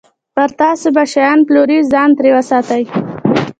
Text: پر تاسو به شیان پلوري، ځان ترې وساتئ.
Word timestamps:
پر 0.35 0.49
تاسو 0.59 0.87
به 0.95 1.03
شیان 1.13 1.39
پلوري، 1.47 1.79
ځان 1.91 2.09
ترې 2.17 2.29
وساتئ. 2.35 2.83